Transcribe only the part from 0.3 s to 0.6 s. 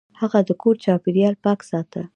د